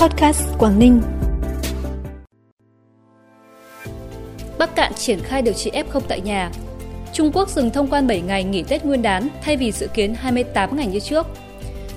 [0.00, 1.00] Podcast Quảng Ninh.
[4.58, 6.50] Bắc Cạn triển khai điều trị F0 tại nhà.
[7.12, 10.14] Trung Quốc dừng thông quan 7 ngày nghỉ Tết Nguyên đán thay vì dự kiến
[10.14, 11.26] 28 ngày như trước.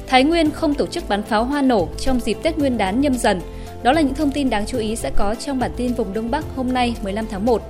[0.08, 3.14] Thái Nguyên không tổ chức bắn pháo hoa nổ trong dịp Tết Nguyên đán nhâm
[3.14, 3.42] dần.
[3.84, 6.32] Đó là những thông tin đáng chú ý sẽ có trong bản tin vùng Đông
[6.32, 7.62] Bắc hôm nay 15 tháng 1.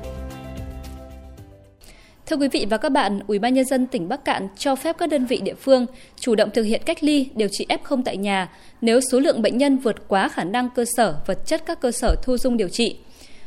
[2.31, 4.95] Thưa quý vị và các bạn, Ủy ban nhân dân tỉnh Bắc Cạn cho phép
[4.97, 5.85] các đơn vị địa phương
[6.19, 8.49] chủ động thực hiện cách ly, điều trị F0 tại nhà
[8.81, 11.91] nếu số lượng bệnh nhân vượt quá khả năng cơ sở vật chất các cơ
[11.91, 12.95] sở thu dung điều trị.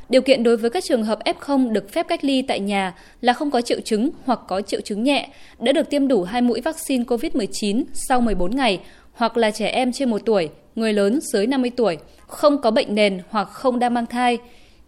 [0.08, 3.32] Điều kiện đối với các trường hợp F0 được phép cách ly tại nhà là
[3.32, 5.28] không có triệu chứng hoặc có triệu chứng nhẹ,
[5.58, 8.80] đã được tiêm đủ hai mũi vaccine COVID-19 sau 14 ngày,
[9.12, 12.94] hoặc là trẻ em trên 1 tuổi, người lớn dưới 50 tuổi, không có bệnh
[12.94, 14.38] nền hoặc không đang mang thai.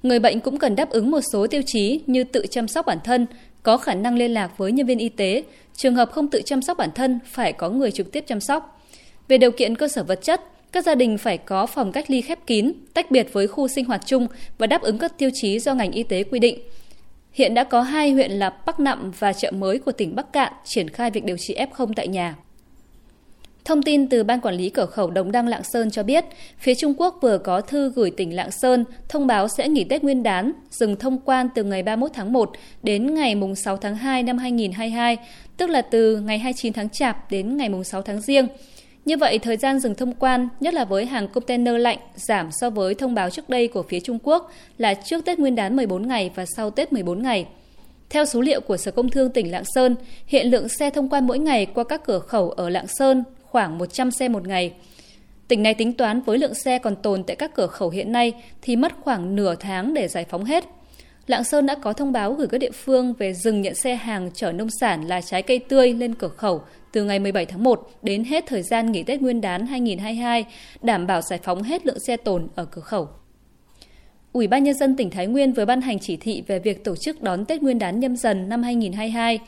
[0.02, 2.99] Người bệnh cũng cần đáp ứng một số tiêu chí như tự chăm sóc bản
[3.05, 3.27] thân,
[3.66, 5.43] có khả năng liên lạc với nhân viên y tế,
[5.77, 8.80] trường hợp không tự chăm sóc bản thân phải có người trực tiếp chăm sóc.
[9.29, 10.41] Về điều kiện cơ sở vật chất,
[10.73, 13.84] các gia đình phải có phòng cách ly khép kín, tách biệt với khu sinh
[13.84, 14.26] hoạt chung
[14.59, 16.59] và đáp ứng các tiêu chí do ngành y tế quy định.
[17.32, 20.52] Hiện đã có hai huyện là Bắc Nậm và chợ mới của tỉnh Bắc Cạn
[20.65, 22.35] triển khai việc điều trị F0 tại nhà.
[23.67, 26.25] Thông tin từ Ban Quản lý Cửa khẩu Đồng Đăng Lạng Sơn cho biết,
[26.59, 30.05] phía Trung Quốc vừa có thư gửi tỉnh Lạng Sơn thông báo sẽ nghỉ Tết
[30.05, 32.51] Nguyên đán, dừng thông quan từ ngày 31 tháng 1
[32.83, 35.17] đến ngày 6 tháng 2 năm 2022,
[35.57, 38.49] tức là từ ngày 29 tháng Chạp đến ngày 6 tháng Giêng.
[39.05, 42.71] Như vậy, thời gian dừng thông quan, nhất là với hàng container lạnh, giảm so
[42.71, 46.09] với thông báo trước đây của phía Trung Quốc là trước Tết Nguyên đán 14
[46.09, 47.47] ngày và sau Tết 14 ngày.
[48.11, 51.27] Theo số liệu của Sở Công Thương tỉnh Lạng Sơn, hiện lượng xe thông quan
[51.27, 53.25] mỗi ngày qua các cửa khẩu ở Lạng Sơn
[53.57, 54.73] khoảng 100 xe một ngày.
[55.49, 58.32] Tỉnh này tính toán với lượng xe còn tồn tại các cửa khẩu hiện nay
[58.63, 60.65] thì mất khoảng nửa tháng để giải phóng hết.
[61.26, 64.31] Lạng Sơn đã có thông báo gửi các địa phương về dừng nhận xe hàng
[64.34, 66.62] chở nông sản là trái cây tươi lên cửa khẩu
[66.93, 70.44] từ ngày 17 tháng 1 đến hết thời gian nghỉ Tết Nguyên đán 2022,
[70.82, 73.09] đảm bảo giải phóng hết lượng xe tồn ở cửa khẩu.
[74.32, 76.97] Ủy ban Nhân dân tỉnh Thái Nguyên vừa ban hành chỉ thị về việc tổ
[76.97, 79.41] chức đón Tết Nguyên đán nhâm dần năm 2022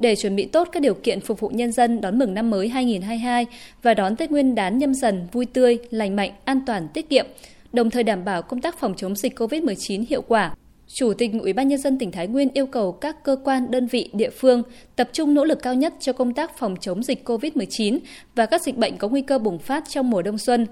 [0.00, 2.68] để chuẩn bị tốt các điều kiện phục vụ nhân dân đón mừng năm mới
[2.68, 3.46] 2022
[3.82, 7.26] và đón Tết Nguyên đán nhâm dần vui tươi, lành mạnh, an toàn, tiết kiệm,
[7.72, 10.54] đồng thời đảm bảo công tác phòng chống dịch COVID-19 hiệu quả.
[10.86, 13.86] Chủ tịch Ủy ban nhân dân tỉnh Thái Nguyên yêu cầu các cơ quan, đơn
[13.86, 14.62] vị, địa phương
[14.96, 17.98] tập trung nỗ lực cao nhất cho công tác phòng chống dịch COVID-19
[18.34, 20.66] và các dịch bệnh có nguy cơ bùng phát trong mùa đông xuân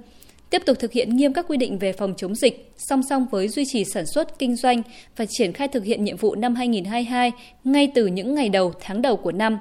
[0.51, 3.49] tiếp tục thực hiện nghiêm các quy định về phòng chống dịch, song song với
[3.49, 4.83] duy trì sản xuất, kinh doanh
[5.17, 7.33] và triển khai thực hiện nhiệm vụ năm 2022
[7.65, 9.59] ngay từ những ngày đầu, tháng đầu của năm.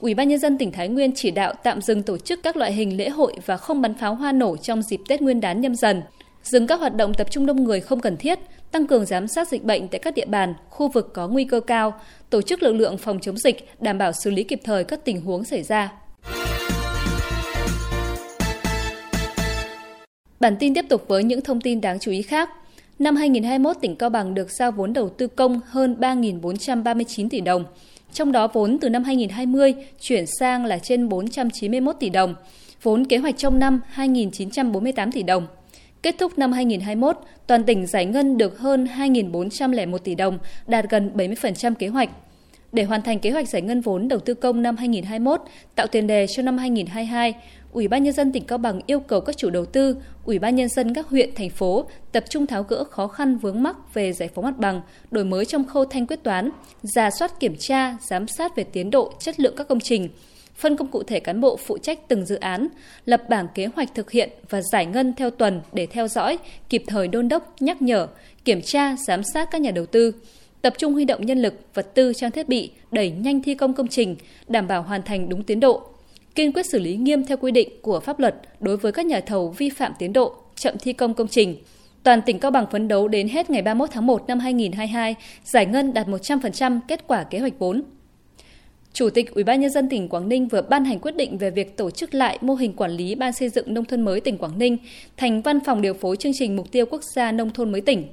[0.00, 2.72] Ủy ban nhân dân tỉnh Thái Nguyên chỉ đạo tạm dừng tổ chức các loại
[2.72, 5.74] hình lễ hội và không bắn pháo hoa nổ trong dịp Tết Nguyên đán nhâm
[5.74, 6.02] dần,
[6.42, 8.38] dừng các hoạt động tập trung đông người không cần thiết,
[8.72, 11.60] tăng cường giám sát dịch bệnh tại các địa bàn, khu vực có nguy cơ
[11.60, 12.00] cao,
[12.30, 15.20] tổ chức lực lượng phòng chống dịch, đảm bảo xử lý kịp thời các tình
[15.20, 15.92] huống xảy ra.
[20.40, 22.50] Bản tin tiếp tục với những thông tin đáng chú ý khác.
[22.98, 27.64] Năm 2021, tỉnh Cao Bằng được giao vốn đầu tư công hơn 3.439 tỷ đồng.
[28.12, 32.34] Trong đó vốn từ năm 2020 chuyển sang là trên 491 tỷ đồng.
[32.82, 35.46] Vốn kế hoạch trong năm 2.948 tỷ đồng.
[36.02, 37.16] Kết thúc năm 2021,
[37.46, 42.10] toàn tỉnh giải ngân được hơn 2.401 tỷ đồng, đạt gần 70% kế hoạch.
[42.72, 45.40] Để hoàn thành kế hoạch giải ngân vốn đầu tư công năm 2021,
[45.74, 47.34] tạo tiền đề cho năm 2022,
[47.72, 50.56] Ủy ban nhân dân tỉnh Cao Bằng yêu cầu các chủ đầu tư, Ủy ban
[50.56, 54.12] nhân dân các huyện, thành phố tập trung tháo gỡ khó khăn vướng mắc về
[54.12, 54.80] giải phóng mặt bằng,
[55.10, 56.50] đổi mới trong khâu thanh quyết toán,
[56.82, 60.08] giả soát kiểm tra, giám sát về tiến độ, chất lượng các công trình,
[60.56, 62.68] phân công cụ thể cán bộ phụ trách từng dự án,
[63.04, 66.82] lập bảng kế hoạch thực hiện và giải ngân theo tuần để theo dõi, kịp
[66.86, 68.06] thời đôn đốc, nhắc nhở,
[68.44, 70.12] kiểm tra, giám sát các nhà đầu tư
[70.62, 73.74] tập trung huy động nhân lực, vật tư, trang thiết bị, đẩy nhanh thi công
[73.74, 74.16] công trình,
[74.48, 75.82] đảm bảo hoàn thành đúng tiến độ,
[76.34, 79.20] kiên quyết xử lý nghiêm theo quy định của pháp luật đối với các nhà
[79.20, 81.56] thầu vi phạm tiến độ, chậm thi công công trình.
[82.02, 85.14] Toàn tỉnh Cao Bằng phấn đấu đến hết ngày 31 tháng 1 năm 2022
[85.44, 87.82] giải ngân đạt 100% kết quả kế hoạch vốn.
[88.92, 91.50] Chủ tịch Ủy ban nhân dân tỉnh Quảng Ninh vừa ban hành quyết định về
[91.50, 94.38] việc tổ chức lại mô hình quản lý ban xây dựng nông thôn mới tỉnh
[94.38, 94.76] Quảng Ninh
[95.16, 98.04] thành văn phòng điều phối chương trình mục tiêu quốc gia nông thôn mới tỉnh.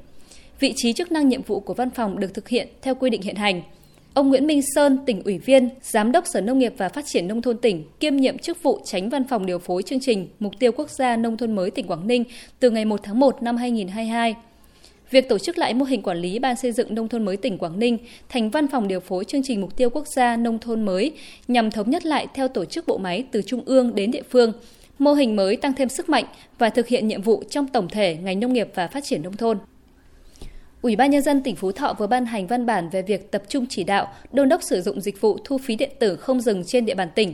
[0.59, 3.21] Vị trí chức năng nhiệm vụ của văn phòng được thực hiện theo quy định
[3.21, 3.61] hiện hành–
[4.15, 7.27] Ông Nguyễn Minh Sơn, tỉnh ủy viên, Giám đốc Sở Nông nghiệp và Phát triển
[7.27, 10.53] Nông thôn tỉnh, kiêm nhiệm chức vụ tránh văn phòng điều phối chương trình Mục
[10.59, 12.23] tiêu Quốc gia Nông thôn mới tỉnh Quảng Ninh
[12.59, 14.35] từ ngày 1 tháng 1 năm 2022.
[15.11, 17.57] Việc tổ chức lại mô hình quản lý Ban xây dựng nông thôn mới tỉnh
[17.57, 17.97] Quảng Ninh
[18.29, 21.11] thành văn phòng điều phối chương trình mục tiêu quốc gia nông thôn mới
[21.47, 24.53] nhằm thống nhất lại theo tổ chức bộ máy từ trung ương đến địa phương.
[24.99, 26.25] Mô hình mới tăng thêm sức mạnh
[26.57, 29.37] và thực hiện nhiệm vụ trong tổng thể ngành nông nghiệp và phát triển nông
[29.37, 29.57] thôn.
[30.85, 33.43] Ủy ban nhân dân tỉnh Phú Thọ vừa ban hành văn bản về việc tập
[33.49, 36.63] trung chỉ đạo đôn đốc sử dụng dịch vụ thu phí điện tử không dừng
[36.63, 37.33] trên địa bàn tỉnh.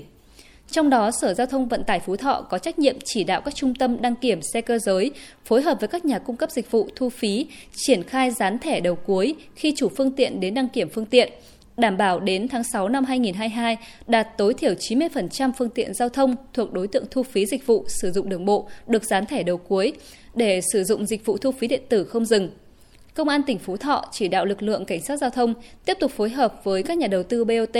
[0.70, 3.56] Trong đó, Sở Giao thông Vận tải Phú Thọ có trách nhiệm chỉ đạo các
[3.56, 5.12] trung tâm đăng kiểm xe cơ giới
[5.46, 8.80] phối hợp với các nhà cung cấp dịch vụ thu phí, triển khai dán thẻ
[8.80, 11.34] đầu cuối khi chủ phương tiện đến đăng kiểm phương tiện,
[11.78, 13.78] đảm bảo đến tháng 6 năm 2022
[14.08, 17.86] đạt tối thiểu 90% phương tiện giao thông thuộc đối tượng thu phí dịch vụ
[18.02, 19.94] sử dụng đường bộ được dán thẻ đầu cuối
[20.36, 22.50] để sử dụng dịch vụ thu phí điện tử không dừng.
[23.14, 25.54] Công an tỉnh Phú Thọ chỉ đạo lực lượng cảnh sát giao thông
[25.86, 27.78] tiếp tục phối hợp với các nhà đầu tư BOT,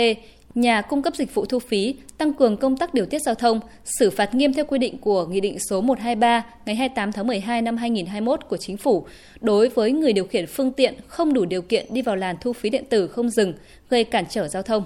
[0.54, 3.60] nhà cung cấp dịch vụ thu phí tăng cường công tác điều tiết giao thông,
[3.84, 7.62] xử phạt nghiêm theo quy định của Nghị định số 123 ngày 28 tháng 12
[7.62, 9.06] năm 2021 của Chính phủ
[9.40, 12.52] đối với người điều khiển phương tiện không đủ điều kiện đi vào làn thu
[12.52, 13.54] phí điện tử không dừng,
[13.90, 14.84] gây cản trở giao thông.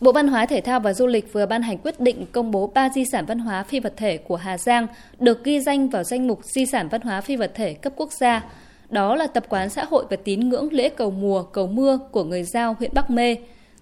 [0.00, 2.66] Bộ Văn hóa Thể thao và Du lịch vừa ban hành quyết định công bố
[2.74, 4.86] 3 di sản văn hóa phi vật thể của Hà Giang
[5.18, 8.12] được ghi danh vào danh mục di sản văn hóa phi vật thể cấp quốc
[8.12, 8.42] gia.
[8.92, 12.24] Đó là tập quán xã hội và tín ngưỡng lễ cầu mùa, cầu mưa của
[12.24, 13.36] người Giao huyện Bắc Mê,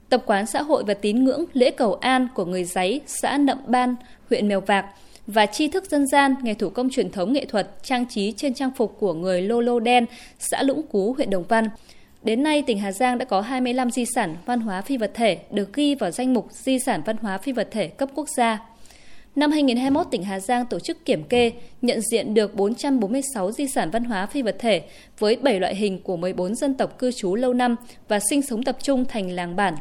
[0.09, 3.59] tập quán xã hội và tín ngưỡng lễ cầu an của người Giấy, xã Nậm
[3.67, 3.97] Ban,
[4.29, 4.87] huyện Mèo Vạc
[5.27, 8.55] và tri thức dân gian, nghề thủ công truyền thống nghệ thuật, trang trí trên
[8.55, 10.07] trang phục của người Lô Lô Đen,
[10.39, 11.69] xã Lũng Cú, huyện Đồng Văn.
[12.23, 15.39] Đến nay, tỉnh Hà Giang đã có 25 di sản văn hóa phi vật thể
[15.51, 18.69] được ghi vào danh mục di sản văn hóa phi vật thể cấp quốc gia.
[19.37, 23.91] Năm 2021, tỉnh Hà Giang tổ chức kiểm kê, nhận diện được 446 di sản
[23.91, 24.82] văn hóa phi vật thể
[25.19, 27.77] với 7 loại hình của 14 dân tộc cư trú lâu năm
[28.09, 29.75] và sinh sống tập trung thành làng bản,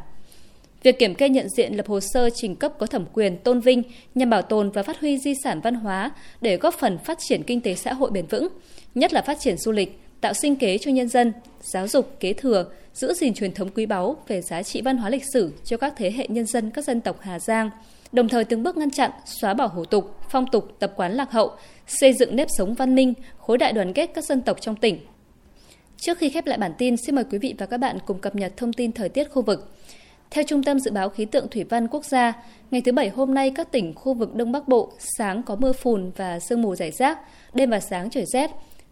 [0.83, 3.83] Việc kiểm kê nhận diện lập hồ sơ trình cấp có thẩm quyền tôn vinh
[4.15, 6.11] nhằm bảo tồn và phát huy di sản văn hóa
[6.41, 8.47] để góp phần phát triển kinh tế xã hội bền vững,
[8.95, 12.33] nhất là phát triển du lịch, tạo sinh kế cho nhân dân, giáo dục kế
[12.33, 15.77] thừa, giữ gìn truyền thống quý báu về giá trị văn hóa lịch sử cho
[15.77, 17.69] các thế hệ nhân dân các dân tộc Hà Giang,
[18.11, 21.31] đồng thời từng bước ngăn chặn, xóa bỏ hủ tục, phong tục, tập quán lạc
[21.31, 21.51] hậu,
[21.87, 24.99] xây dựng nếp sống văn minh, khối đại đoàn kết các dân tộc trong tỉnh.
[25.97, 28.35] Trước khi khép lại bản tin, xin mời quý vị và các bạn cùng cập
[28.35, 29.71] nhật thông tin thời tiết khu vực.
[30.31, 32.33] Theo Trung tâm Dự báo Khí tượng Thủy văn Quốc gia,
[32.71, 35.71] ngày thứ Bảy hôm nay các tỉnh khu vực Đông Bắc Bộ sáng có mưa
[35.71, 37.19] phùn và sương mù rải rác,
[37.53, 38.51] đêm và sáng trời rét.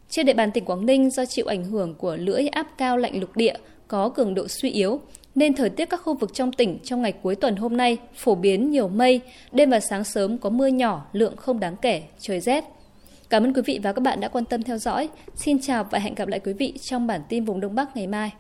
[0.10, 3.20] Trên địa bàn tỉnh Quảng Ninh do chịu ảnh hưởng của lưỡi áp cao lạnh
[3.20, 3.54] lục địa
[3.88, 5.00] có cường độ suy yếu,
[5.36, 8.36] nên thời tiết các khu vực trong tỉnh trong ngày cuối tuần hôm nay phổ
[8.36, 12.40] biến nhiều mây, đêm và sáng sớm có mưa nhỏ, lượng không đáng kể, trời
[12.40, 12.64] rét.
[13.30, 15.10] Cảm ơn quý vị và các bạn đã quan tâm theo dõi.
[15.36, 18.08] Xin chào và hẹn gặp lại quý vị trong bản tin vùng Đông Bắc ngày
[18.08, 18.32] mai.